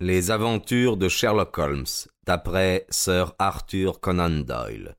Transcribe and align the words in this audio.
Les 0.00 0.30
aventures 0.30 0.96
de 0.96 1.08
Sherlock 1.08 1.58
Holmes, 1.58 1.84
d'après 2.24 2.86
Sir 2.88 3.34
Arthur 3.40 3.98
Conan 3.98 4.44
Doyle. 4.44 4.94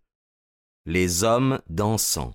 Les 0.85 1.23
hommes 1.23 1.61
dansants. 1.69 2.33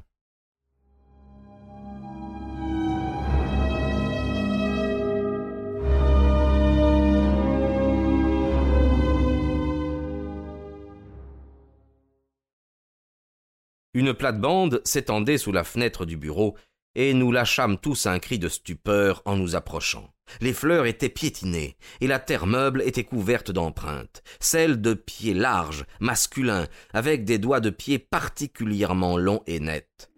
Une 13.92 14.14
plate-bande 14.14 14.80
s'étendait 14.86 15.36
sous 15.36 15.52
la 15.52 15.64
fenêtre 15.64 16.06
du 16.06 16.16
bureau, 16.16 16.56
et 16.94 17.14
nous 17.14 17.32
lâchâmes 17.32 17.78
tous 17.78 18.06
un 18.06 18.18
cri 18.18 18.38
de 18.38 18.48
stupeur 18.48 19.22
en 19.24 19.36
nous 19.36 19.56
approchant. 19.56 20.10
Les 20.40 20.52
fleurs 20.52 20.86
étaient 20.86 21.08
piétinées, 21.08 21.76
et 22.00 22.06
la 22.06 22.18
terre 22.18 22.46
meuble 22.46 22.82
était 22.82 23.04
couverte 23.04 23.50
d'empreintes, 23.50 24.22
celles 24.40 24.80
de 24.80 24.94
pieds 24.94 25.34
larges, 25.34 25.84
masculins, 26.00 26.66
avec 26.92 27.24
des 27.24 27.38
doigts 27.38 27.60
de 27.60 27.70
pied 27.70 27.98
particulièrement 27.98 29.16
longs 29.16 29.42
et 29.46 29.60
nets. 29.60 30.10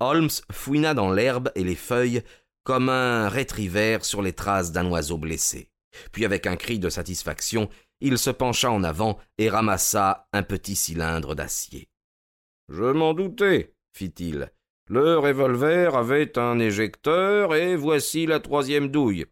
Holmes 0.00 0.28
fouina 0.52 0.92
dans 0.92 1.10
l'herbe 1.10 1.50
et 1.54 1.64
les 1.64 1.74
feuilles 1.74 2.22
comme 2.64 2.88
un 2.88 3.28
rétrivers 3.28 4.04
sur 4.04 4.22
les 4.22 4.32
traces 4.32 4.72
d'un 4.72 4.90
oiseau 4.90 5.16
blessé. 5.16 5.70
Puis 6.12 6.24
avec 6.24 6.46
un 6.46 6.56
cri 6.56 6.78
de 6.78 6.90
satisfaction, 6.90 7.70
il 8.00 8.18
se 8.18 8.30
pencha 8.30 8.70
en 8.70 8.84
avant 8.84 9.18
et 9.38 9.48
ramassa 9.48 10.28
un 10.32 10.42
petit 10.42 10.76
cylindre 10.76 11.34
d'acier. 11.34 11.88
Je 12.68 12.84
m'en 12.84 13.14
doutais, 13.14 13.74
fit-il. 13.94 14.50
Le 14.88 15.18
revolver 15.18 15.96
avait 15.96 16.38
un 16.38 16.60
éjecteur, 16.60 17.56
et 17.56 17.74
voici 17.74 18.24
la 18.24 18.38
troisième 18.38 18.88
douille. 18.88 19.26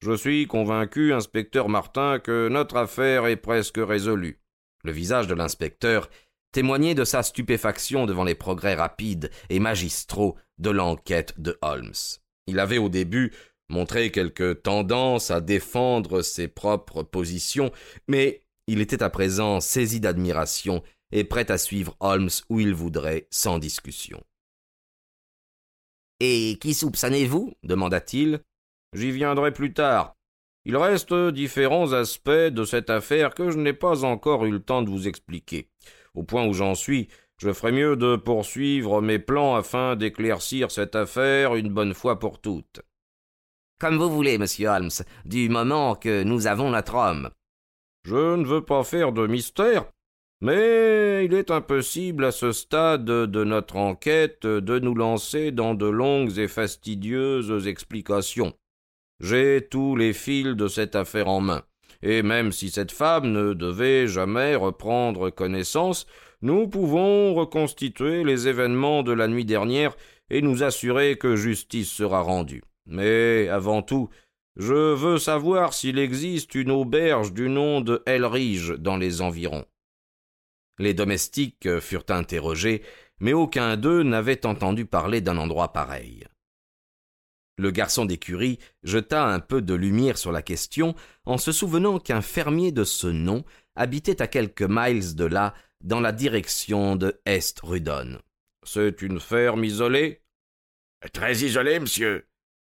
Je 0.00 0.12
suis 0.16 0.46
convaincu, 0.46 1.12
inspecteur 1.12 1.68
Martin, 1.68 2.20
que 2.20 2.48
notre 2.48 2.76
affaire 2.76 3.26
est 3.26 3.36
presque 3.36 3.80
résolue. 3.80 4.40
Le 4.84 4.92
visage 4.92 5.26
de 5.26 5.34
l'inspecteur 5.34 6.08
témoignait 6.52 6.94
de 6.94 7.04
sa 7.04 7.24
stupéfaction 7.24 8.06
devant 8.06 8.22
les 8.22 8.36
progrès 8.36 8.74
rapides 8.74 9.30
et 9.48 9.58
magistraux 9.58 10.36
de 10.58 10.70
l'enquête 10.70 11.34
de 11.40 11.58
Holmes. 11.62 11.92
Il 12.46 12.60
avait 12.60 12.78
au 12.78 12.88
début 12.88 13.32
montré 13.68 14.12
quelque 14.12 14.52
tendance 14.52 15.32
à 15.32 15.40
défendre 15.40 16.22
ses 16.22 16.46
propres 16.46 17.02
positions, 17.02 17.72
mais 18.06 18.42
il 18.68 18.80
était 18.80 19.02
à 19.02 19.10
présent 19.10 19.60
saisi 19.60 19.98
d'admiration 19.98 20.82
et 21.10 21.24
prêt 21.24 21.50
à 21.50 21.58
suivre 21.58 21.96
Holmes 21.98 22.30
où 22.48 22.60
il 22.60 22.72
voudrait 22.72 23.26
sans 23.30 23.58
discussion. 23.58 24.22
Et 26.24 26.56
qui 26.60 26.72
soupçonnez-vous 26.72 27.52
demanda-t-il. 27.64 28.42
J'y 28.92 29.10
viendrai 29.10 29.52
plus 29.52 29.72
tard. 29.72 30.14
Il 30.64 30.76
reste 30.76 31.12
différents 31.12 31.94
aspects 31.94 32.30
de 32.30 32.64
cette 32.64 32.90
affaire 32.90 33.34
que 33.34 33.50
je 33.50 33.58
n'ai 33.58 33.72
pas 33.72 34.04
encore 34.04 34.44
eu 34.44 34.52
le 34.52 34.62
temps 34.62 34.82
de 34.82 34.88
vous 34.88 35.08
expliquer. 35.08 35.68
Au 36.14 36.22
point 36.22 36.46
où 36.46 36.52
j'en 36.52 36.76
suis, 36.76 37.08
je 37.38 37.52
ferai 37.52 37.72
mieux 37.72 37.96
de 37.96 38.14
poursuivre 38.14 39.02
mes 39.02 39.18
plans 39.18 39.56
afin 39.56 39.96
d'éclaircir 39.96 40.70
cette 40.70 40.94
affaire 40.94 41.56
une 41.56 41.74
bonne 41.74 41.92
fois 41.92 42.20
pour 42.20 42.40
toutes. 42.40 42.82
Comme 43.80 43.96
vous 43.96 44.08
voulez, 44.08 44.38
monsieur 44.38 44.68
Holmes, 44.68 44.90
du 45.24 45.48
moment 45.48 45.96
que 45.96 46.22
nous 46.22 46.46
avons 46.46 46.70
notre 46.70 46.94
homme. 46.94 47.30
Je 48.04 48.36
ne 48.36 48.44
veux 48.44 48.64
pas 48.64 48.84
faire 48.84 49.10
de 49.10 49.26
mystère, 49.26 49.86
mais 50.42 51.24
il 51.24 51.34
est 51.34 51.52
impossible 51.52 52.24
à 52.24 52.32
ce 52.32 52.50
stade 52.50 53.04
de 53.04 53.44
notre 53.44 53.76
enquête 53.76 54.44
de 54.44 54.78
nous 54.80 54.96
lancer 54.96 55.52
dans 55.52 55.74
de 55.74 55.86
longues 55.86 56.36
et 56.36 56.48
fastidieuses 56.48 57.68
explications. 57.68 58.52
J'ai 59.20 59.68
tous 59.70 59.94
les 59.94 60.12
fils 60.12 60.56
de 60.56 60.66
cette 60.66 60.96
affaire 60.96 61.28
en 61.28 61.40
main, 61.40 61.62
et 62.02 62.24
même 62.24 62.50
si 62.50 62.70
cette 62.70 62.90
femme 62.90 63.30
ne 63.30 63.54
devait 63.54 64.08
jamais 64.08 64.56
reprendre 64.56 65.30
connaissance, 65.30 66.06
nous 66.42 66.66
pouvons 66.66 67.34
reconstituer 67.34 68.24
les 68.24 68.48
événements 68.48 69.04
de 69.04 69.12
la 69.12 69.28
nuit 69.28 69.44
dernière 69.44 69.94
et 70.28 70.42
nous 70.42 70.64
assurer 70.64 71.18
que 71.18 71.36
justice 71.36 71.88
sera 71.88 72.20
rendue. 72.20 72.64
Mais 72.86 73.48
avant 73.48 73.82
tout, 73.82 74.08
je 74.56 74.94
veux 74.94 75.18
savoir 75.18 75.72
s'il 75.72 76.00
existe 76.00 76.56
une 76.56 76.72
auberge 76.72 77.32
du 77.32 77.48
nom 77.48 77.80
de 77.80 78.02
Elrige 78.06 78.74
dans 78.76 78.96
les 78.96 79.22
environs. 79.22 79.64
Les 80.78 80.94
domestiques 80.94 81.80
furent 81.80 82.04
interrogés, 82.08 82.82
mais 83.20 83.32
aucun 83.32 83.76
d'eux 83.76 84.02
n'avait 84.02 84.46
entendu 84.46 84.86
parler 84.86 85.20
d'un 85.20 85.36
endroit 85.36 85.72
pareil. 85.72 86.26
Le 87.58 87.70
garçon 87.70 88.06
d'écurie 88.06 88.58
jeta 88.82 89.26
un 89.26 89.38
peu 89.38 89.60
de 89.60 89.74
lumière 89.74 90.18
sur 90.18 90.32
la 90.32 90.42
question 90.42 90.94
en 91.26 91.38
se 91.38 91.52
souvenant 91.52 91.98
qu'un 91.98 92.22
fermier 92.22 92.72
de 92.72 92.82
ce 92.82 93.06
nom 93.06 93.44
habitait 93.76 94.22
à 94.22 94.26
quelques 94.26 94.66
miles 94.68 95.14
de 95.14 95.24
là, 95.24 95.54
dans 95.82 96.00
la 96.00 96.12
direction 96.12 96.96
de 96.96 97.20
Est 97.26 97.60
Rudon. 97.60 98.20
C'est 98.64 99.02
une 99.02 99.20
ferme 99.20 99.64
isolée? 99.64 100.22
Très 101.12 101.38
isolée, 101.38 101.80
monsieur. 101.80 102.28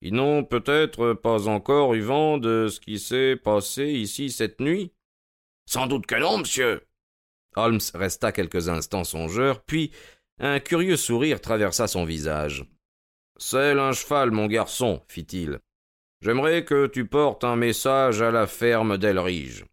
Ils 0.02 0.14
n'ont 0.14 0.44
peut-être 0.44 1.14
pas 1.14 1.48
encore 1.48 1.94
eu 1.94 2.02
vent 2.02 2.38
de 2.38 2.68
ce 2.70 2.80
qui 2.80 3.00
s'est 3.00 3.36
passé 3.36 3.88
ici 3.88 4.31
cette 4.31 4.60
nuit? 4.60 4.94
Sans 5.66 5.88
doute 5.88 6.06
que 6.06 6.16
non, 6.16 6.40
monsieur. 6.40 6.81
Holmes 7.56 7.80
resta 7.94 8.31
quelques 8.31 8.69
instants 8.69 9.03
songeur, 9.03 9.62
puis 9.64 9.91
un 10.40 10.59
curieux 10.59 10.97
sourire 10.97 11.41
traversa 11.41 11.88
son 11.88 12.06
visage. 12.06 12.66
C'est 13.38 13.72
un 13.72 13.91
cheval, 13.91 14.31
mon 14.31 14.47
garçon, 14.47 15.02
fit-il. 15.08 15.59
J'aimerais 16.22 16.63
que 16.63 16.88
tu 16.88 17.06
portes 17.06 17.44
un 17.44 17.56
message 17.56 18.22
à 18.22 18.31
la 18.31 18.47
ferme 18.47 18.97
d'Elrige. 18.97 19.66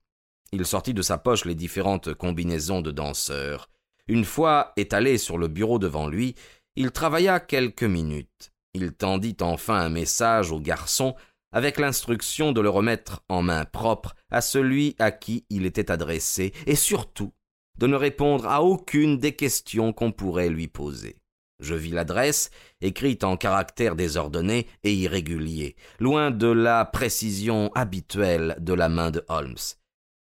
Il 0.53 0.67
sortit 0.67 0.95
de 0.95 1.03
sa 1.03 1.17
poche 1.17 1.45
les 1.45 1.55
différentes 1.55 2.13
combinaisons 2.15 2.81
de 2.81 2.91
danseurs. 2.91 3.69
Une 4.09 4.25
fois 4.25 4.73
étalé 4.77 5.19
sur 5.19 5.39
le 5.39 5.47
bureau 5.47 5.79
devant 5.79 6.09
lui, 6.09 6.35
il 6.75 6.91
travailla 6.91 7.39
quelques 7.39 7.85
minutes. 7.85 8.51
Il 8.75 8.93
tendit 8.93 9.37
enfin 9.41 9.77
un 9.77 9.89
message 9.89 10.51
au 10.51 10.59
garçon 10.59 11.15
avec 11.53 11.79
l'instruction 11.79 12.53
de 12.53 12.61
le 12.61 12.69
remettre 12.69 13.23
en 13.29 13.43
main 13.43 13.65
propre 13.65 14.15
à 14.31 14.41
celui 14.41 14.95
à 14.99 15.11
qui 15.11 15.45
il 15.51 15.67
était 15.67 15.91
adressé, 15.91 16.53
et 16.67 16.77
surtout 16.77 17.33
de 17.81 17.87
ne 17.87 17.97
répondre 17.97 18.47
à 18.47 18.63
aucune 18.63 19.17
des 19.17 19.33
questions 19.33 19.95
qu'on 19.95 20.13
pourrait 20.13 20.51
lui 20.51 20.69
poser. 20.69 21.17
Je 21.61 21.75
vis 21.75 21.91
l'adresse, 21.91 22.51
écrite 22.83 23.25
en 23.25 23.37
caractères 23.37 23.97
désordonnés 23.97 24.67
et 24.85 24.93
irréguliers, 24.93 25.77
loin 25.99 26.31
de 26.31 26.47
la 26.47 26.85
précision 26.85 27.73
habituelle 27.75 28.57
de 28.61 28.75
la 28.75 28.91
main 28.91 29.11
de 29.11 29.25
Holmes. 29.29 29.57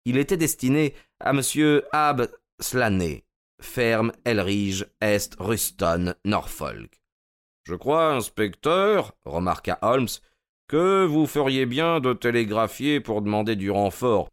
Il 0.03 0.17
était 0.17 0.37
destiné 0.37 0.93
à 1.21 1.31
M. 1.31 1.81
Ab 1.93 2.29
Slaney, 2.59 3.23
ferme 3.61 4.11
Elridge, 4.25 4.85
Est 5.01 5.35
Ruston, 5.39 6.13
Norfolk. 6.25 7.01
Je 7.63 7.75
crois, 7.75 8.13
inspecteur, 8.13 9.13
remarqua 9.23 9.79
Holmes, 9.81 10.07
que 10.67 11.05
vous 11.05 11.25
feriez 11.25 11.65
bien 11.65 12.01
de 12.01 12.13
télégraphier 12.13 12.99
pour 12.99 13.21
demander 13.21 13.55
du 13.55 13.71
renfort, 13.71 14.29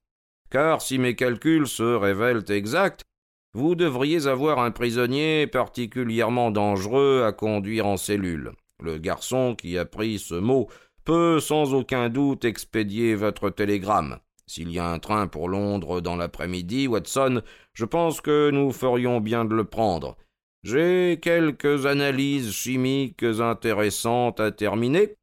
car 0.51 0.83
si 0.83 0.99
mes 0.99 1.15
calculs 1.15 1.69
se 1.69 1.83
révèlent 1.83 2.45
exacts, 2.49 3.05
vous 3.55 3.75
devriez 3.75 4.27
avoir 4.27 4.59
un 4.59 4.71
prisonnier 4.71 5.47
particulièrement 5.47 6.51
dangereux 6.51 7.25
à 7.27 7.33
conduire 7.33 7.87
en 7.87 7.97
cellule. 7.97 8.53
Le 8.83 8.99
garçon 8.99 9.55
qui 9.57 9.77
a 9.77 9.85
pris 9.85 10.19
ce 10.19 10.35
mot 10.35 10.69
peut 11.05 11.41
sans 11.41 11.75
aucun 11.75 12.09
doute 12.09 12.45
expédier 12.45 13.15
votre 13.15 13.51
télégramme. 13.51 14.19
S'il 14.47 14.71
y 14.71 14.79
a 14.79 14.89
un 14.89 14.99
train 14.99 15.27
pour 15.27 15.49
Londres 15.49 16.01
dans 16.01 16.17
l'après-midi, 16.17 16.89
Watson, 16.89 17.43
je 17.75 17.85
pense 17.85 18.21
que 18.21 18.51
nous 18.51 18.73
ferions 18.73 19.21
bien 19.21 19.45
de 19.45 19.55
le 19.55 19.65
prendre. 19.65 20.17
J'ai 20.63 21.19
quelques 21.21 21.87
analyses 21.87 22.53
chimiques 22.53 23.23
intéressantes 23.23 24.41
à 24.41 24.51
terminer, 24.51 25.17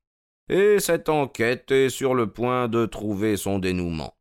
et 0.49 0.79
cette 0.79 1.09
enquête 1.09 1.71
est 1.71 1.89
sur 1.89 2.13
le 2.13 2.27
point 2.27 2.67
de 2.67 2.85
trouver 2.85 3.37
son 3.37 3.59
dénouement. 3.59 4.18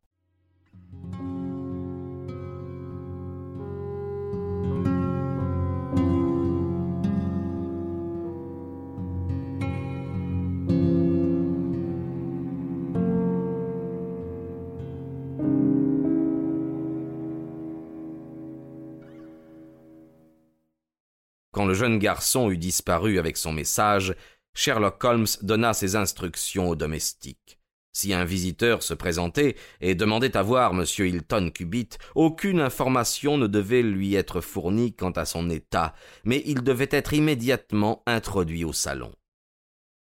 Quand 21.59 21.65
le 21.65 21.73
jeune 21.73 21.99
garçon 21.99 22.49
eut 22.51 22.57
disparu 22.57 23.19
avec 23.19 23.35
son 23.35 23.51
message, 23.51 24.15
Sherlock 24.53 25.03
Holmes 25.03 25.27
donna 25.41 25.73
ses 25.73 25.97
instructions 25.97 26.69
au 26.69 26.77
domestique. 26.77 27.59
Si 27.91 28.13
un 28.13 28.23
visiteur 28.23 28.81
se 28.81 28.93
présentait 28.93 29.57
et 29.81 29.93
demandait 29.93 30.37
à 30.37 30.41
voir 30.41 30.71
M. 30.71 30.85
Hilton 30.97 31.51
Cubitt, 31.53 31.97
aucune 32.15 32.61
information 32.61 33.37
ne 33.37 33.45
devait 33.45 33.81
lui 33.81 34.15
être 34.15 34.39
fournie 34.39 34.93
quant 34.93 35.11
à 35.11 35.25
son 35.25 35.49
état, 35.49 35.93
mais 36.23 36.41
il 36.45 36.63
devait 36.63 36.87
être 36.91 37.11
immédiatement 37.11 38.03
introduit 38.05 38.63
au 38.63 38.71
salon. 38.71 39.11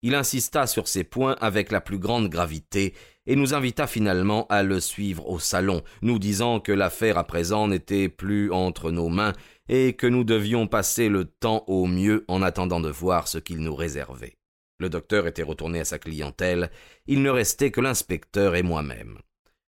Il 0.03 0.15
insista 0.15 0.67
sur 0.67 0.87
ces 0.87 1.05
points 1.05 1.37
avec 1.41 1.73
la 1.73 1.81
plus 1.81 1.99
grande 1.99 2.29
gravité, 2.29 2.93
et 3.27 3.35
nous 3.35 3.55
invita 3.55 3.87
finalement 3.87 4.47
à 4.49 4.63
le 4.63 4.79
suivre 4.79 5.29
au 5.29 5.39
salon, 5.39 5.83
nous 6.03 6.19
disant 6.19 6.61
que 6.61 6.71
l'affaire 6.71 7.19
à 7.19 7.25
présent 7.25 7.67
n'était 7.67 8.09
plus 8.09 8.53
entre 8.53 8.91
nos 8.91 9.09
mains 9.09 9.33
et 9.69 9.95
que 9.95 10.07
nous 10.07 10.25
devions 10.25 10.67
passer 10.67 11.09
le 11.09 11.25
temps 11.25 11.65
au 11.67 11.87
mieux 11.87 12.25
en 12.29 12.43
attendant 12.43 12.81
de 12.81 12.91
voir 12.91 13.29
ce 13.29 13.39
qu'il 13.39 13.59
nous 13.59 13.75
réservait. 13.75 14.37
Le 14.79 14.89
docteur 14.89 15.27
était 15.27 15.43
retourné 15.43 15.81
à 15.81 15.85
sa 15.85 15.99
clientèle, 15.99 16.71
il 17.07 17.23
ne 17.23 17.31
restait 17.31 17.71
que 17.71 17.81
l'inspecteur 17.81 18.55
et 18.55 18.63
moi-même. 18.63 19.19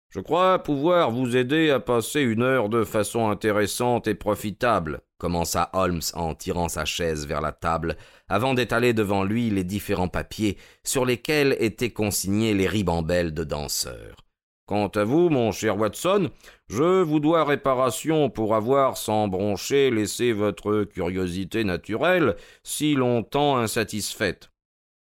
Je 0.09 0.21
crois 0.21 0.63
pouvoir 0.63 1.11
vous 1.11 1.35
aider 1.35 1.69
à 1.69 1.79
passer 1.79 2.21
une 2.21 2.41
heure 2.41 2.69
de 2.69 2.83
façon 2.83 3.29
intéressante 3.29 4.07
et 4.07 4.15
profitable, 4.15 5.01
commença 5.17 5.69
Holmes 5.73 6.01
en 6.13 6.33
tirant 6.33 6.69
sa 6.69 6.85
chaise 6.85 7.27
vers 7.27 7.41
la 7.41 7.51
table, 7.51 7.97
avant 8.29 8.53
d'étaler 8.53 8.93
devant 8.93 9.23
lui 9.23 9.49
les 9.49 9.63
différents 9.63 10.07
papiers 10.07 10.57
sur 10.83 11.05
lesquels 11.05 11.57
étaient 11.59 11.91
consignés 11.91 12.53
les 12.53 12.67
ribambelles 12.67 13.33
de 13.33 13.43
danseurs. 13.43 14.26
Quant 14.67 14.89
à 14.89 15.05
vous, 15.05 15.29
mon 15.29 15.53
cher 15.53 15.77
Watson, 15.77 16.29
je 16.67 17.01
vous 17.01 17.21
dois 17.21 17.45
réparation 17.45 18.29
pour 18.29 18.53
avoir, 18.53 18.97
sans 18.97 19.29
broncher, 19.29 19.91
laissé 19.91 20.33
votre 20.33 20.83
curiosité 20.83 21.63
naturelle 21.63 22.35
si 22.63 22.93
longtemps 22.93 23.57
insatisfaite. 23.57 24.51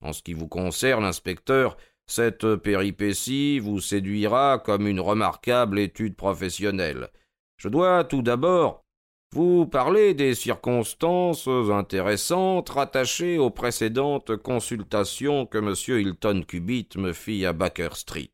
En 0.03 0.13
ce 0.13 0.21
qui 0.21 0.33
vous 0.33 0.47
concerne, 0.47 1.03
inspecteur, 1.03 1.77
cette 2.05 2.55
péripétie 2.57 3.57
vous 3.57 3.79
séduira 3.79 4.61
comme 4.63 4.85
une 4.85 4.99
remarquable 4.99 5.79
étude 5.79 6.15
professionnelle. 6.15 7.09
Je 7.57 7.67
dois 7.67 8.03
tout 8.03 8.21
d'abord 8.21 8.85
vous 9.33 9.65
parler 9.65 10.13
des 10.13 10.35
circonstances 10.35 11.47
intéressantes 11.47 12.69
rattachées 12.69 13.39
aux 13.39 13.49
précédentes 13.49 14.35
consultations 14.37 15.47
que 15.47 15.57
M. 15.57 15.73
Hilton 15.99 16.43
Cubitt 16.47 16.97
me 16.97 17.13
fit 17.13 17.47
à 17.47 17.51
Baker 17.51 17.89
Street. 17.93 18.29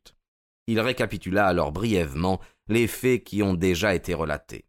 Il 0.66 0.80
récapitula 0.80 1.46
alors 1.46 1.72
brièvement 1.72 2.40
les 2.68 2.86
faits 2.86 3.24
qui 3.24 3.42
ont 3.42 3.54
déjà 3.54 3.94
été 3.94 4.14
relatés. 4.14 4.64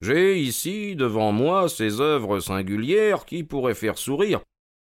J'ai 0.00 0.38
ici 0.38 0.96
devant 0.96 1.32
moi 1.32 1.68
ces 1.68 2.00
œuvres 2.00 2.40
singulières 2.40 3.24
qui 3.24 3.44
pourraient 3.44 3.74
faire 3.74 3.96
sourire 3.96 4.40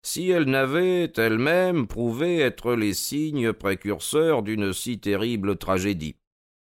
si 0.06 0.30
elles 0.30 0.50
n'avaient 0.50 1.12
elles-mêmes 1.16 1.88
prouvé 1.88 2.40
être 2.40 2.76
les 2.76 2.94
signes 2.94 3.54
précurseurs 3.54 4.44
d'une 4.44 4.74
si 4.74 5.00
terrible 5.00 5.58
tragédie. 5.58 6.18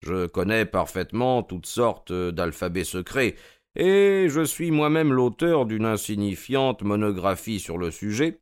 Je 0.02 0.28
connais 0.28 0.66
parfaitement 0.66 1.44
toutes 1.44 1.66
sortes 1.66 2.14
d'alphabets 2.14 2.86
secrets, 2.86 3.36
et 3.76 4.28
je 4.30 4.44
suis 4.44 4.72
moi-même 4.72 5.12
l'auteur 5.12 5.66
d'une 5.66 5.86
insignifiante 5.86 6.84
monographie 6.84 7.60
sur 7.60 7.78
le 7.78 7.92
sujet, 7.92 8.40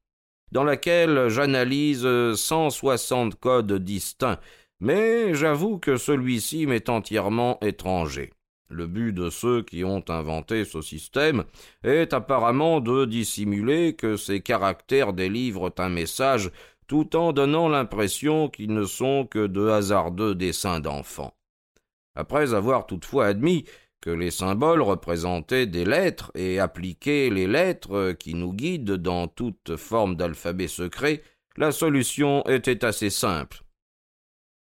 dans 0.51 0.63
laquelle 0.63 1.29
j'analyse 1.29 2.07
cent 2.35 2.69
soixante 2.69 3.35
codes 3.35 3.73
distincts, 3.73 4.39
mais 4.79 5.33
j'avoue 5.33 5.79
que 5.79 5.97
celui-ci 5.97 6.65
m'est 6.67 6.89
entièrement 6.89 7.57
étranger. 7.61 8.31
Le 8.69 8.87
but 8.87 9.13
de 9.13 9.29
ceux 9.29 9.61
qui 9.61 9.83
ont 9.83 10.03
inventé 10.09 10.65
ce 10.65 10.81
système 10.81 11.43
est 11.83 12.13
apparemment 12.13 12.81
de 12.81 13.05
dissimuler 13.05 13.93
que 13.93 14.17
ces 14.17 14.41
caractères 14.41 15.13
délivrent 15.13 15.71
un 15.77 15.89
message 15.89 16.51
tout 16.87 17.15
en 17.15 17.31
donnant 17.31 17.69
l'impression 17.69 18.49
qu'ils 18.49 18.73
ne 18.73 18.85
sont 18.85 19.25
que 19.25 19.47
de 19.47 19.67
hasardeux 19.67 20.35
dessins 20.35 20.79
d'enfants. 20.79 21.35
Après 22.15 22.53
avoir 22.53 22.87
toutefois 22.87 23.27
admis 23.27 23.65
que 24.05 24.11
les 24.11 24.29
symboles 24.29 24.83
représentaient 24.83 25.65
des 25.65 25.83
lettres 25.83 26.31
et 26.35 26.59
appliqué 26.59 27.31
les 27.31 27.47
lettres 27.47 28.11
qui 28.11 28.35
nous 28.35 28.53
guident 28.53 28.97
dans 28.97 29.27
toute 29.27 29.77
forme 29.77 30.15
d'alphabet 30.15 30.67
secret, 30.67 31.23
la 31.57 31.71
solution 31.71 32.43
était 32.45 32.85
assez 32.85 33.09
simple. 33.09 33.63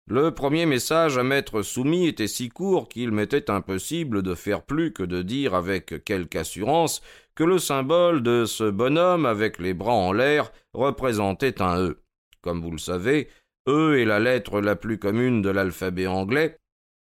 Le 0.09 0.33
premier 0.33 0.65
message 0.65 1.17
à 1.17 1.23
m'être 1.23 1.61
soumis 1.61 2.07
était 2.07 2.29
si 2.29 2.47
court 2.47 2.87
qu'il 2.87 3.11
m'était 3.11 3.51
impossible 3.51 4.23
de 4.23 4.33
faire 4.33 4.63
plus 4.63 4.93
que 4.93 5.03
de 5.03 5.21
dire 5.21 5.55
avec 5.55 6.05
quelque 6.05 6.37
assurance 6.37 7.01
que 7.35 7.43
le 7.43 7.59
symbole 7.59 8.23
de 8.23 8.45
ce 8.45 8.69
bonhomme 8.69 9.25
avec 9.25 9.59
les 9.59 9.73
bras 9.73 9.91
en 9.91 10.13
l'air 10.13 10.53
représentait 10.73 11.61
un 11.61 11.81
E. 11.81 12.01
Comme 12.41 12.61
vous 12.61 12.71
le 12.71 12.77
savez, 12.77 13.27
E 13.67 13.99
est 13.99 14.05
la 14.05 14.21
lettre 14.21 14.61
la 14.61 14.77
plus 14.77 14.97
commune 14.97 15.41
de 15.41 15.49
l'alphabet 15.49 16.07
anglais, 16.07 16.57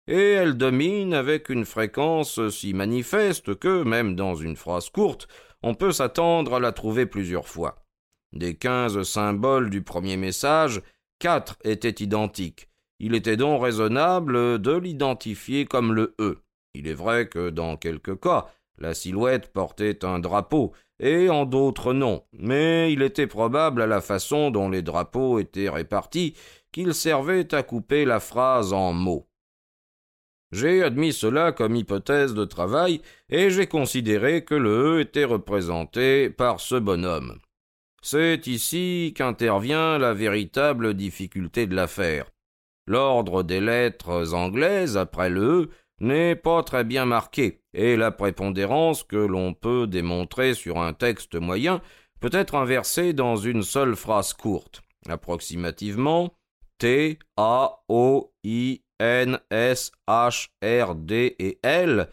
et 0.07 0.31
elle 0.31 0.55
domine 0.55 1.13
avec 1.13 1.49
une 1.49 1.65
fréquence 1.65 2.49
si 2.49 2.73
manifeste 2.73 3.55
que, 3.55 3.83
même 3.83 4.15
dans 4.15 4.35
une 4.35 4.55
phrase 4.55 4.89
courte, 4.89 5.27
on 5.63 5.73
peut 5.73 5.91
s'attendre 5.91 6.55
à 6.55 6.59
la 6.59 6.71
trouver 6.71 7.05
plusieurs 7.05 7.47
fois. 7.47 7.83
Des 8.33 8.55
quinze 8.55 9.01
symboles 9.03 9.69
du 9.69 9.81
premier 9.81 10.17
message, 10.17 10.81
quatre 11.19 11.57
étaient 11.63 12.03
identiques, 12.03 12.69
il 12.99 13.13
était 13.13 13.37
donc 13.37 13.61
raisonnable 13.61 14.61
de 14.61 14.71
l'identifier 14.71 15.65
comme 15.65 15.93
le 15.93 16.15
E. 16.19 16.37
Il 16.73 16.87
est 16.87 16.93
vrai 16.93 17.27
que 17.27 17.49
dans 17.49 17.77
quelques 17.77 18.19
cas, 18.19 18.47
la 18.77 18.93
silhouette 18.93 19.51
portait 19.51 20.05
un 20.05 20.19
drapeau, 20.19 20.73
et 20.99 21.29
en 21.29 21.45
d'autres 21.45 21.93
non, 21.93 22.23
mais 22.33 22.91
il 22.93 23.01
était 23.01 23.27
probable 23.27 23.81
à 23.81 23.87
la 23.87 24.01
façon 24.01 24.49
dont 24.49 24.69
les 24.69 24.81
drapeaux 24.81 25.39
étaient 25.39 25.69
répartis 25.69 26.35
qu'il 26.71 26.93
servait 26.93 27.53
à 27.53 27.63
couper 27.63 28.05
la 28.05 28.19
phrase 28.19 28.71
en 28.71 28.93
mots. 28.93 29.27
J'ai 30.55 30.83
admis 30.83 31.11
cela 31.11 31.51
comme 31.51 31.75
hypothèse 31.75 32.33
de 32.33 32.45
travail, 32.45 33.01
et 33.29 33.49
j'ai 33.49 33.67
considéré 33.67 34.45
que 34.45 34.55
le 34.55 34.69
E 34.69 35.01
était 35.01 35.25
représenté 35.25 36.29
par 36.29 36.61
ce 36.61 36.75
bonhomme. 36.75 37.39
C'est 38.01 38.47
ici 38.47 39.13
qu'intervient 39.17 39.97
la 39.97 40.13
véritable 40.13 40.93
difficulté 40.93 41.67
de 41.67 41.75
l'affaire. 41.75 42.31
L'ordre 42.87 43.43
des 43.43 43.59
lettres 43.59 44.33
anglaises 44.33 44.95
après 44.95 45.29
le 45.29 45.41
E 45.41 45.69
n'est 45.99 46.37
pas 46.37 46.63
très 46.63 46.85
bien 46.85 47.03
marqué, 47.03 47.59
et 47.73 47.97
la 47.97 48.11
prépondérance 48.11 49.03
que 49.03 49.17
l'on 49.17 49.53
peut 49.53 49.87
démontrer 49.87 50.53
sur 50.53 50.77
un 50.77 50.93
texte 50.93 51.35
moyen 51.35 51.81
peut 52.21 52.29
être 52.31 52.55
inversée 52.55 53.11
dans 53.11 53.35
une 53.35 53.63
seule 53.63 53.97
phrase 53.97 54.31
courte, 54.31 54.83
approximativement 55.09 56.33
T, 56.77 57.19
A, 57.35 57.83
O, 57.89 58.31
I, 58.45 58.84
N, 58.99 59.39
S, 59.49 59.91
H, 60.07 60.49
R, 60.63 60.95
D 60.95 61.35
et 61.39 61.59
L 61.63 62.09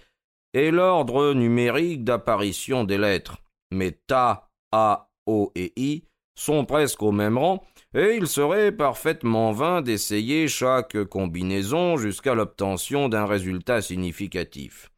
est 0.55 0.71
l'ordre 0.71 1.33
numérique 1.33 2.05
d'apparition 2.05 2.85
des 2.85 2.99
lettres, 2.99 3.39
mais 3.71 3.93
Ta, 4.07 4.49
A, 4.73 5.09
O 5.27 5.53
et 5.55 5.73
I 5.77 6.05
sont 6.35 6.65
presque 6.65 7.03
au 7.03 7.13
même 7.13 7.39
rang 7.39 7.63
et 7.95 8.17
il 8.17 8.27
serait 8.27 8.73
parfaitement 8.73 9.53
vain 9.53 9.83
d'essayer 9.83 10.49
chaque 10.49 11.05
combinaison 11.05 11.97
jusqu'à 11.97 12.35
l'obtention 12.35 13.09
d'un 13.09 13.27
résultat 13.27 13.83
significatif. 13.83 14.91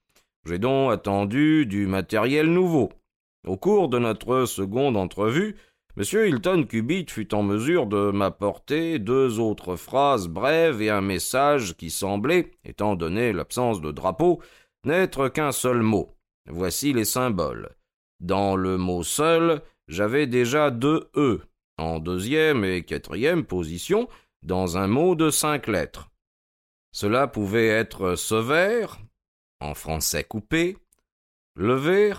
J'ai 0.47 0.59
donc 0.59 0.93
attendu 0.93 1.67
du 1.67 1.87
matériel 1.87 2.47
nouveau. 2.47 2.93
Au 3.47 3.57
cours 3.57 3.89
de 3.89 3.99
notre 3.99 4.47
seconde 4.47 4.97
entrevue, 4.97 5.57
M. 5.97 6.03
Hilton 6.03 6.65
Cubitt 6.65 7.13
fut 7.13 7.33
en 7.35 7.45
mesure 7.45 7.87
de 7.87 8.11
m'apporter 8.11 8.99
deux 8.99 9.39
autres 9.39 9.77
phrases 9.77 10.27
brèves 10.27 10.83
et 10.83 10.91
un 10.91 11.01
message 11.01 11.77
qui 11.77 11.89
semblait, 11.91 12.51
étant 12.65 12.97
donné 12.97 13.33
l'absence 13.33 13.81
de 13.81 13.93
drapeau, 13.93 14.43
n'être 14.85 15.29
qu'un 15.29 15.53
seul 15.53 15.83
mot. 15.83 16.11
Voici 16.49 16.93
les 16.93 17.05
symboles. 17.05 17.77
Dans 18.19 18.57
le 18.57 18.77
mot 18.77 19.05
seul, 19.05 19.63
j'avais 19.87 20.27
déjà 20.27 20.73
deux 20.73 21.11
E, 21.15 21.43
en 21.79 22.01
deuxième 22.01 22.65
et 22.65 22.83
quatrième 22.83 23.45
position 23.45 24.09
dans 24.43 24.77
un 24.77 24.89
mot 24.89 25.15
de 25.15 25.31
cinq 25.31 25.69
lettres. 25.69 26.11
Cela 26.91 27.29
pouvait 27.29 27.69
être 27.69 28.17
sévère, 28.17 28.99
en 29.61 29.75
français 29.75 30.25
coupé, 30.25 30.77
lever, 31.55 32.15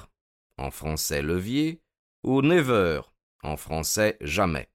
en 0.57 0.71
français 0.71 1.21
levier, 1.21 1.81
ou 2.23 2.41
never, 2.41 3.01
en 3.45 3.57
français 3.57 4.17
jamais. 4.21 4.67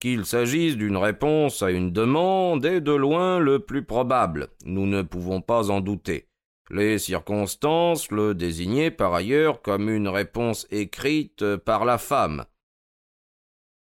Qu'il 0.00 0.26
s'agisse 0.26 0.76
d'une 0.76 0.96
réponse 0.96 1.62
à 1.62 1.70
une 1.70 1.90
demande 1.90 2.64
est 2.66 2.80
de 2.80 2.92
loin 2.92 3.38
le 3.38 3.60
plus 3.60 3.84
probable, 3.84 4.48
nous 4.64 4.86
ne 4.86 5.02
pouvons 5.02 5.40
pas 5.40 5.70
en 5.70 5.80
douter. 5.80 6.28
Les 6.70 6.98
circonstances 6.98 8.10
le 8.10 8.34
désignaient 8.34 8.90
par 8.90 9.14
ailleurs 9.14 9.62
comme 9.62 9.88
une 9.88 10.08
réponse 10.08 10.66
écrite 10.70 11.56
par 11.56 11.84
la 11.84 11.96
femme, 11.96 12.44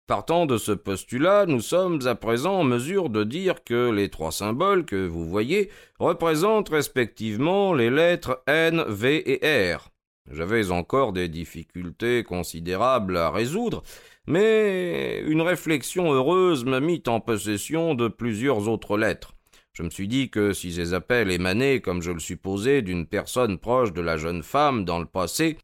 Partant 0.07 0.45
de 0.45 0.57
ce 0.57 0.71
postulat, 0.71 1.45
nous 1.47 1.59
sommes 1.59 2.07
à 2.07 2.15
présent 2.15 2.61
en 2.61 2.63
mesure 2.63 3.09
de 3.09 3.25
dire 3.25 3.65
que 3.65 3.91
les 3.91 4.07
trois 4.07 4.31
symboles 4.31 4.85
que 4.85 5.05
vous 5.05 5.27
voyez 5.27 5.69
représentent 5.99 6.69
respectivement 6.69 7.73
les 7.73 7.89
lettres 7.89 8.41
N, 8.47 8.85
V 8.87 9.21
et 9.33 9.73
R. 9.73 9.91
J'avais 10.29 10.71
encore 10.71 11.13
des 11.13 11.29
difficultés 11.29 12.23
considérables 12.23 13.17
à 13.17 13.31
résoudre, 13.31 13.83
mais 14.27 15.21
une 15.25 15.41
réflexion 15.41 16.11
heureuse 16.11 16.65
m'a 16.65 16.81
mis 16.81 17.01
en 17.07 17.21
possession 17.21 17.95
de 17.95 18.09
plusieurs 18.09 18.67
autres 18.67 18.97
lettres. 18.97 19.33
Je 19.71 19.83
me 19.83 19.89
suis 19.89 20.07
dit 20.07 20.29
que 20.29 20.53
si 20.53 20.73
ces 20.73 20.93
appels 20.93 21.31
émanaient, 21.31 21.81
comme 21.81 22.01
je 22.01 22.11
le 22.11 22.19
supposais, 22.19 22.81
d'une 22.81 23.05
personne 23.05 23.57
proche 23.57 23.93
de 23.93 24.01
la 24.01 24.17
jeune 24.17 24.43
femme 24.43 24.85
dans 24.85 24.99
le 24.99 25.05
passé, 25.05 25.57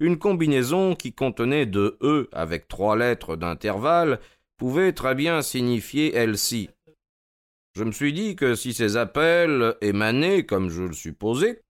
une 0.00 0.16
combinaison 0.16 0.94
qui 0.94 1.12
contenait 1.12 1.66
deux 1.66 1.98
E 2.00 2.28
avec 2.32 2.68
trois 2.68 2.96
lettres 2.96 3.36
d'intervalle 3.36 4.20
pouvait 4.56 4.92
très 4.92 5.14
bien 5.14 5.42
signifier 5.42 6.14
Elsie. 6.14 6.70
Je 7.74 7.84
me 7.84 7.92
suis 7.92 8.12
dit 8.12 8.36
que 8.36 8.54
si 8.54 8.72
ces 8.72 8.96
appels 8.96 9.74
émanaient, 9.80 10.44
comme 10.44 10.70
je 10.70 10.84
le 10.84 10.92
supposais, 10.92 11.60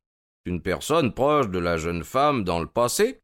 d'une 0.46 0.62
personne 0.62 1.12
proche 1.12 1.48
de 1.48 1.58
la 1.58 1.76
jeune 1.76 2.04
femme 2.04 2.44
dans 2.44 2.60
le 2.60 2.66
passé, 2.66 3.20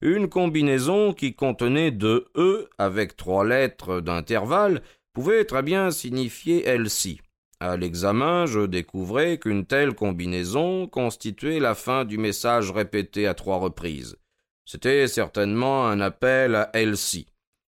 une 0.00 0.28
combinaison 0.28 1.12
qui 1.12 1.34
contenait 1.34 1.90
deux 1.90 2.26
E 2.36 2.68
avec 2.78 3.16
trois 3.16 3.44
lettres 3.44 4.00
d'intervalle 4.00 4.82
pouvait 5.12 5.44
très 5.44 5.62
bien 5.62 5.90
signifier 5.90 6.66
Elsie. 6.66 7.20
À 7.60 7.76
l'examen, 7.76 8.44
je 8.46 8.60
découvrais 8.60 9.38
qu'une 9.38 9.64
telle 9.64 9.94
combinaison 9.94 10.86
constituait 10.86 11.60
la 11.60 11.74
fin 11.74 12.04
du 12.04 12.18
message 12.18 12.70
répété 12.70 13.26
à 13.26 13.34
trois 13.34 13.58
reprises. 13.58 14.18
C'était 14.66 15.06
certainement 15.06 15.86
un 15.86 16.00
appel 16.00 16.54
à 16.54 16.70
Elsie. 16.74 17.28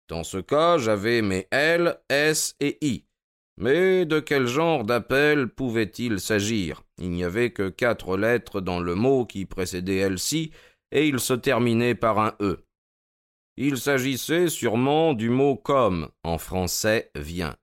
Dans 0.08 0.22
ce 0.22 0.38
cas, 0.38 0.78
j'avais 0.78 1.22
mes 1.22 1.48
L, 1.50 1.98
S 2.08 2.54
et 2.60 2.78
I. 2.84 3.04
Mais 3.56 4.04
de 4.06 4.20
quel 4.20 4.46
genre 4.46 4.84
d'appel 4.84 5.48
pouvait-il 5.48 6.20
s'agir? 6.20 6.82
Il 7.00 7.10
n'y 7.10 7.24
avait 7.24 7.50
que 7.50 7.68
quatre 7.68 8.16
lettres 8.16 8.60
dans 8.60 8.78
le 8.78 8.94
mot 8.94 9.24
qui 9.24 9.46
précédait 9.46 9.96
Elsie, 9.96 10.52
et 10.92 11.08
il 11.08 11.18
se 11.18 11.34
terminait 11.34 11.94
par 11.94 12.18
un 12.18 12.34
E. 12.40 12.64
Il 13.56 13.78
s'agissait 13.78 14.48
sûrement 14.48 15.14
du 15.14 15.30
mot 15.30 15.56
comme, 15.56 16.08
en 16.22 16.38
français 16.38 17.10
vient. 17.14 17.56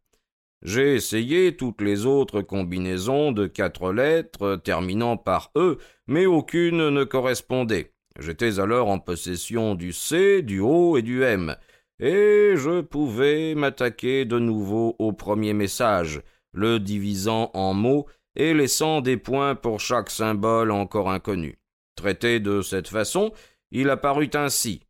J'ai 0.63 0.95
essayé 0.95 1.55
toutes 1.55 1.81
les 1.81 2.05
autres 2.05 2.41
combinaisons 2.41 3.31
de 3.31 3.45
quatre 3.45 3.93
lettres 3.93 4.55
terminant 4.55 5.17
par 5.17 5.51
E, 5.55 5.77
mais 6.07 6.25
aucune 6.25 6.89
ne 6.89 7.03
correspondait. 7.03 7.93
J'étais 8.19 8.59
alors 8.59 8.89
en 8.89 8.97
possession 8.97 9.75
du 9.75 9.93
C, 9.93 10.41
du 10.41 10.59
O 10.59 10.97
et 10.97 11.03
du 11.03 11.21
M, 11.21 11.55
et 11.99 12.53
je 12.55 12.81
pouvais 12.81 13.53
m'attaquer 13.53 14.25
de 14.25 14.39
nouveau 14.39 14.95
au 14.97 15.13
premier 15.13 15.53
message, 15.53 16.21
le 16.53 16.79
divisant 16.79 17.51
en 17.53 17.75
mots 17.75 18.07
et 18.37 18.53
laissant 18.53 19.01
des 19.01 19.17
points 19.17 19.55
pour 19.55 19.79
chaque 19.79 20.09
symbole 20.09 20.71
encore 20.71 21.09
inconnu. 21.09 21.59
Traité 21.95 22.39
de 22.39 22.61
cette 22.61 22.87
façon, 22.87 23.33
il 23.71 23.89
apparut 23.89 24.29
ainsi. 24.35 24.83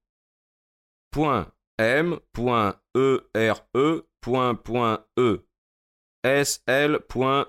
Point 1.12 1.52
M, 1.80 2.20
E, 2.96 3.30
R, 3.36 3.66
E, 3.76 4.06
point, 4.22 4.56
point, 4.56 5.06
E. 5.18 5.46
S, 6.24 6.62
L, 6.68 7.00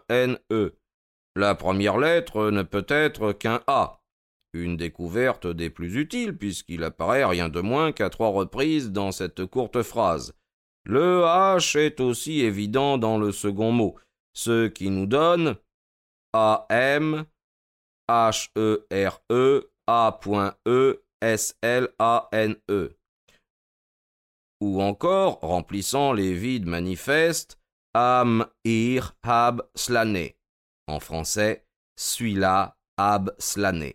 N, 0.08 0.38
E. 0.52 0.78
La 1.34 1.54
première 1.54 1.98
lettre 1.98 2.50
ne 2.50 2.62
peut 2.62 2.86
être 2.88 3.32
qu'un 3.32 3.60
A. 3.66 4.00
Une 4.52 4.76
découverte 4.76 5.46
des 5.46 5.68
plus 5.68 5.96
utiles, 5.96 6.36
puisqu'il 6.36 6.84
apparaît 6.84 7.24
rien 7.24 7.48
de 7.48 7.60
moins 7.60 7.92
qu'à 7.92 8.08
trois 8.08 8.30
reprises 8.30 8.92
dans 8.92 9.10
cette 9.10 9.44
courte 9.46 9.82
phrase. 9.82 10.34
Le 10.84 11.22
H 11.22 11.76
est 11.78 12.00
aussi 12.00 12.40
évident 12.40 12.98
dans 12.98 13.18
le 13.18 13.32
second 13.32 13.72
mot, 13.72 13.96
ce 14.32 14.68
qui 14.68 14.90
nous 14.90 15.06
donne 15.06 15.56
AM, 16.32 17.24
H-E-R-E, 18.08 19.70
A.E, 19.86 21.02
S-L-A-N-E. 21.20 22.96
Ou 24.60 24.82
encore, 24.82 25.38
remplissant 25.40 26.12
les 26.12 26.34
vides 26.34 26.66
manifestes, 26.66 27.58
Am, 27.94 28.46
Ir, 28.64 29.16
Hab, 29.22 29.62
Slane. 29.74 30.30
En 30.86 31.00
français, 31.00 31.66
suis-là, 31.96 32.76
Ab, 32.96 33.34
Slane. 33.38 33.92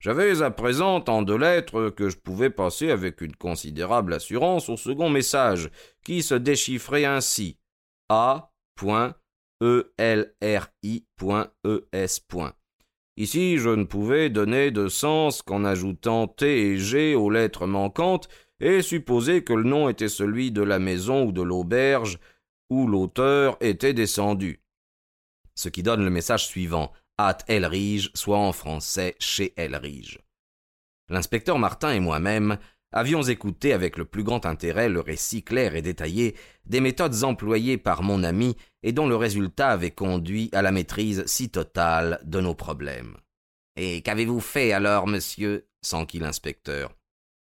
J'avais 0.00 0.42
à 0.42 0.50
présent 0.50 1.00
tant 1.00 1.22
de 1.22 1.34
lettres 1.34 1.90
que 1.90 2.08
je 2.10 2.16
pouvais 2.16 2.50
passer 2.50 2.90
avec 2.90 3.20
une 3.20 3.36
considérable 3.36 4.14
assurance 4.14 4.68
au 4.68 4.76
second 4.76 5.08
message, 5.08 5.70
qui 6.04 6.22
se 6.24 6.34
déchiffrait 6.34 7.04
ainsi 7.04 7.56
A.E.L.R.I.E.S. 9.62 11.06
Ici, 13.16 13.58
je 13.58 13.68
ne 13.68 13.84
pouvais 13.84 14.28
donner 14.28 14.72
de 14.72 14.88
sens 14.88 15.42
qu'en 15.42 15.64
ajoutant 15.64 16.26
T 16.26 16.72
et 16.72 16.78
G 16.78 17.14
aux 17.14 17.30
lettres 17.30 17.66
manquantes 17.66 18.28
et 18.58 18.82
supposer 18.82 19.44
que 19.44 19.52
le 19.52 19.62
nom 19.62 19.88
était 19.88 20.08
celui 20.08 20.50
de 20.50 20.62
la 20.62 20.80
maison 20.80 21.26
ou 21.26 21.32
de 21.32 21.42
l'auberge 21.42 22.18
où 22.70 22.88
l'auteur 22.88 23.56
était 23.60 23.94
descendu. 23.94 24.60
Ce 25.54 25.68
qui 25.68 25.84
donne 25.84 26.02
le 26.02 26.10
message 26.10 26.46
suivant 26.46 26.90
at 27.18 27.38
Elrige, 27.46 28.10
soit 28.14 28.38
en 28.38 28.52
français 28.52 29.14
chez 29.20 29.52
Elrige. 29.56 30.18
L'inspecteur 31.08 31.58
Martin 31.60 31.92
et 31.92 32.00
moi-même 32.00 32.58
avions 32.92 33.22
écouté 33.22 33.72
avec 33.72 33.96
le 33.96 34.04
plus 34.04 34.22
grand 34.22 34.46
intérêt 34.46 34.88
le 34.88 35.00
récit 35.00 35.42
clair 35.42 35.74
et 35.74 35.82
détaillé 35.82 36.36
des 36.66 36.80
méthodes 36.80 37.24
employées 37.24 37.78
par 37.78 38.02
mon 38.02 38.22
ami 38.22 38.56
et 38.82 38.92
dont 38.92 39.06
le 39.06 39.16
résultat 39.16 39.70
avait 39.70 39.90
conduit 39.90 40.50
à 40.52 40.62
la 40.62 40.72
maîtrise 40.72 41.24
si 41.26 41.50
totale 41.50 42.20
de 42.24 42.40
nos 42.40 42.54
problèmes. 42.54 43.16
Et 43.76 44.02
qu'avez-vous 44.02 44.40
fait 44.40 44.72
alors, 44.72 45.06
monsieur? 45.06 45.66
s'enquit 45.80 46.20
l'inspecteur. 46.20 46.94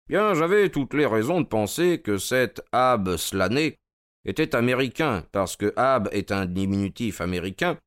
Bien, 0.08 0.34
j'avais 0.34 0.70
toutes 0.70 0.94
les 0.94 1.06
raisons 1.06 1.42
de 1.42 1.48
penser 1.48 2.02
que 2.02 2.18
cet 2.18 2.62
Ab 2.72 3.16
Slané 3.18 3.78
était 4.26 4.56
américain, 4.56 5.24
parce 5.32 5.56
que 5.56 5.74
Ab 5.76 6.10
est 6.12 6.32
un 6.32 6.46
diminutif 6.46 7.22
américain, 7.22 7.78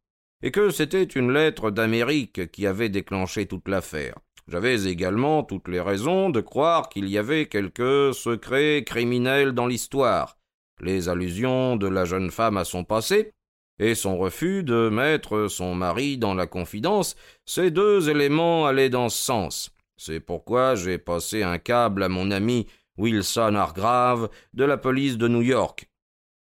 et 0.43 0.51
que 0.51 0.71
c'était 0.71 1.03
une 1.03 1.33
lettre 1.33 1.71
d'Amérique 1.71 2.51
qui 2.51 2.67
avait 2.67 2.89
déclenché 2.89 3.47
toute 3.47 3.69
l'affaire. 3.69 4.15
J'avais 4.53 4.85
également 4.87 5.45
toutes 5.45 5.69
les 5.69 5.81
raisons 5.81 6.29
de 6.29 6.43
croire 6.43 6.91
qu'il 6.91 7.09
y 7.09 7.17
avait 7.17 7.47
quelque 7.47 8.11
secret 8.13 8.85
criminel 8.85 9.53
dans 9.53 9.67
l'histoire. 9.67 10.37
Les 10.79 11.09
allusions 11.09 11.77
de 11.77 11.89
la 11.89 12.05
jeune 12.05 12.31
femme 12.31 12.59
à 12.59 12.67
son 12.67 12.85
passé, 12.85 13.33
et 13.79 13.95
son 13.95 14.19
refus 14.19 14.63
de 14.63 14.91
mettre 14.91 15.49
son 15.49 15.75
mari 15.75 16.19
dans 16.19 16.35
la 16.35 16.47
confidence, 16.47 17.17
ces 17.47 17.71
deux 17.71 18.11
éléments 18.11 18.67
allaient 18.67 18.91
dans 18.91 19.09
ce 19.09 19.25
sens. 19.25 19.71
C'est 19.97 20.21
pourquoi 20.21 20.75
j'ai 20.75 20.99
passé 20.99 21.43
un 21.43 21.57
câble 21.57 22.03
à 22.03 22.11
mon 22.11 22.31
ami 22.31 22.67
Wilson 22.99 23.55
Hargrave 23.55 24.29
de 24.53 24.65
la 24.65 24.77
police 24.77 25.17
de 25.17 25.29
New 25.29 25.41
York, 25.41 25.89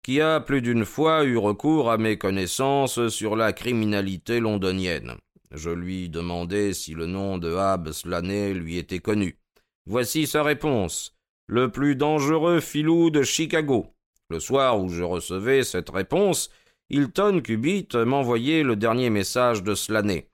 qui 0.02 0.20
a 0.20 0.40
plus 0.40 0.60
d'une 0.60 0.84
fois 0.84 1.22
eu 1.22 1.36
recours 1.36 1.88
à 1.88 1.98
mes 1.98 2.18
connaissances 2.18 3.06
sur 3.10 3.36
la 3.36 3.52
criminalité 3.52 4.40
londonienne. 4.40 5.18
Je 5.54 5.70
lui 5.70 6.08
demandai 6.08 6.72
si 6.72 6.94
le 6.94 7.06
nom 7.06 7.36
de 7.38 7.54
Hab 7.54 7.92
Slané 7.92 8.54
lui 8.54 8.78
était 8.78 9.00
connu. 9.00 9.38
Voici 9.86 10.26
sa 10.26 10.42
réponse. 10.42 11.14
Le 11.46 11.70
plus 11.70 11.94
dangereux 11.96 12.60
filou 12.60 13.10
de 13.10 13.22
Chicago. 13.22 13.94
Le 14.30 14.40
soir 14.40 14.80
où 14.80 14.88
je 14.88 15.02
recevais 15.02 15.62
cette 15.62 15.90
réponse, 15.90 16.48
Hilton 16.88 17.42
Cubitt 17.42 17.94
m'envoyait 17.94 18.62
le 18.62 18.76
dernier 18.76 19.10
message 19.10 19.62
de 19.62 19.74
Slané. 19.74 20.30